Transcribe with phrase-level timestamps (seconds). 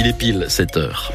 [0.00, 1.12] Il est pile 7 heures.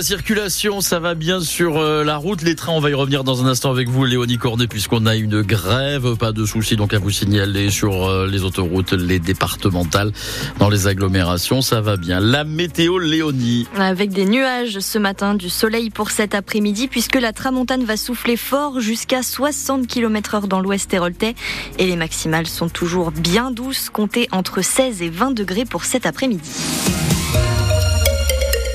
[0.00, 2.40] La circulation, ça va bien sur euh, la route.
[2.40, 5.14] Les trains, on va y revenir dans un instant avec vous, Léonie Cornet, puisqu'on a
[5.14, 6.16] une grève.
[6.16, 10.10] Pas de soucis donc à vous signaler sur euh, les autoroutes, les départementales,
[10.58, 11.60] dans les agglomérations.
[11.60, 12.18] Ça va bien.
[12.18, 13.66] La météo, Léonie.
[13.76, 18.38] Avec des nuages ce matin, du soleil pour cet après-midi, puisque la tramontane va souffler
[18.38, 21.34] fort jusqu'à 60 km heure dans l'ouest héroltais.
[21.78, 26.06] Et les maximales sont toujours bien douces, comptées entre 16 et 20 degrés pour cet
[26.06, 26.50] après-midi.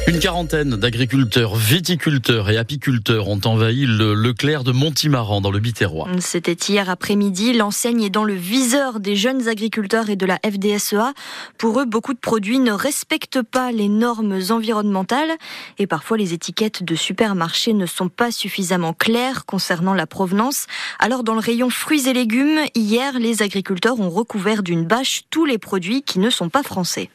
[0.07, 6.07] Une quarantaine d'agriculteurs, viticulteurs et apiculteurs ont envahi le Leclerc de Montimaran dans le Biterrois.
[6.19, 7.53] C'était hier après-midi.
[7.53, 11.13] L'enseigne est dans le viseur des jeunes agriculteurs et de la FDSEA.
[11.57, 15.31] Pour eux, beaucoup de produits ne respectent pas les normes environnementales
[15.79, 20.67] et parfois les étiquettes de supermarchés ne sont pas suffisamment claires concernant la provenance.
[20.99, 25.45] Alors dans le rayon fruits et légumes, hier, les agriculteurs ont recouvert d'une bâche tous
[25.45, 27.09] les produits qui ne sont pas français.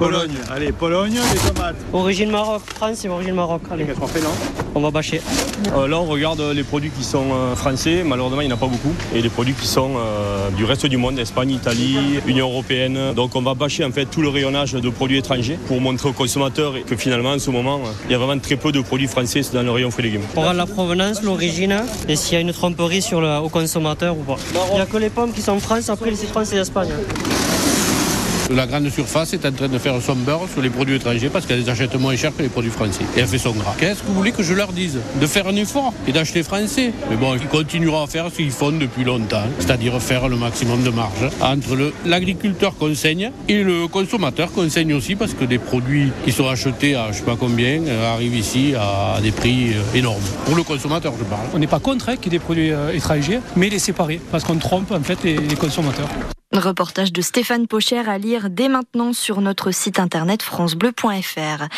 [0.00, 0.38] Pologne.
[0.50, 1.76] Allez, Pologne, les tomates.
[1.92, 3.60] Origine Maroc, France et origine Maroc.
[3.70, 4.30] Allez, Qu'est-ce qu'on fait, non
[4.74, 5.20] on va bâcher.
[5.76, 8.02] Euh, là, on regarde les produits qui sont euh, français.
[8.04, 8.94] Malheureusement, il n'y en a pas beaucoup.
[9.14, 13.12] Et les produits qui sont euh, du reste du monde, Espagne, Italie, Union européenne.
[13.14, 16.14] Donc, on va bâcher en fait tout le rayonnage de produits étrangers pour montrer aux
[16.14, 19.42] consommateurs que finalement, en ce moment, il y a vraiment très peu de produits français
[19.52, 20.26] dans le rayon fruits et légumes.
[20.36, 24.16] On regarde la provenance, l'origine et s'il y a une tromperie sur le, au consommateur
[24.16, 24.36] ou pas.
[24.70, 26.90] Il n'y a que les pommes qui sont en France, après les citrons, c'est l'Espagne.
[28.50, 31.46] La grande surface est en train de faire son beurre sur les produits étrangers parce
[31.46, 33.04] qu'elle les achète moins cher que les produits français.
[33.16, 33.74] Et elle fait son gras.
[33.78, 34.98] Qu'est-ce que vous voulez que je leur dise?
[35.20, 36.92] De faire un effort et d'acheter français.
[37.08, 40.82] Mais bon, ils continueront à faire ce qu'ils font depuis longtemps, c'est-à-dire faire le maximum
[40.82, 45.58] de marge entre l'agriculteur qu'on saigne et le consommateur qu'on saigne aussi parce que des
[45.58, 49.74] produits qui sont achetés à je sais pas combien euh, arrivent ici à des prix
[49.74, 50.22] euh, énormes.
[50.44, 51.46] Pour le consommateur, je parle.
[51.54, 54.20] On n'est pas contre hein, qu'il y ait des produits euh, étrangers, mais les séparer,
[54.32, 56.08] parce qu'on trompe en fait les consommateurs.
[56.52, 61.68] Reportage de Stéphane Pocher à lire dès maintenant sur notre site internet francebleu.fr.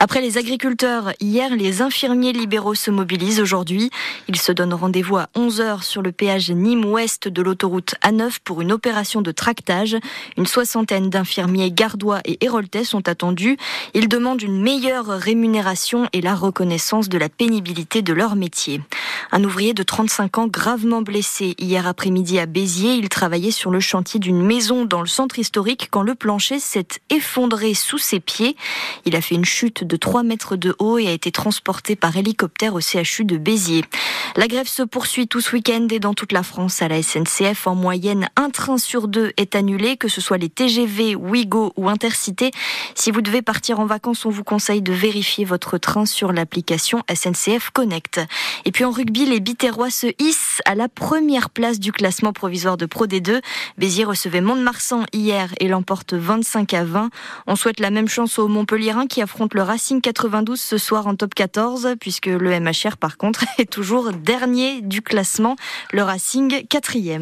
[0.00, 3.90] Après les agriculteurs, hier, les infirmiers libéraux se mobilisent aujourd'hui.
[4.28, 8.72] Ils se donnent rendez-vous à 11h sur le péage Nîmes-Ouest de l'autoroute A9 pour une
[8.72, 9.98] opération de tractage.
[10.38, 13.58] Une soixantaine d'infirmiers gardois et héroltais sont attendus.
[13.92, 18.80] Ils demandent une meilleure rémunération et la reconnaissance de la pénibilité de leur métier.
[19.34, 22.96] Un ouvrier de 35 ans gravement blessé hier après-midi à Béziers.
[22.96, 26.86] Il travaillait sur le chantier d'une maison dans le centre historique quand le plancher s'est
[27.08, 28.56] effondré sous ses pieds.
[29.06, 32.14] Il a fait une chute de 3 mètres de haut et a été transporté par
[32.14, 33.86] hélicoptère au CHU de Béziers.
[34.36, 37.66] La grève se poursuit tout ce week-end et dans toute la France à la SNCF.
[37.66, 41.88] En moyenne, un train sur deux est annulé, que ce soit les TGV, Ouigo ou
[41.88, 42.50] Intercité.
[42.94, 47.02] Si vous devez partir en vacances, on vous conseille de vérifier votre train sur l'application
[47.12, 48.20] SNCF Connect.
[48.66, 52.76] Et puis en rugby, les Biterrois se hissent à la première place du classement provisoire
[52.76, 53.40] de Pro D2.
[53.78, 57.10] Béziers recevait Mont-de-Marsan hier et l'emporte 25 à 20.
[57.46, 61.14] On souhaite la même chance aux Montpellierins qui affrontent le Racing 92 ce soir en
[61.14, 65.56] top 14, puisque le MHR par contre est toujours dernier du classement,
[65.92, 67.20] le Racing quatrième.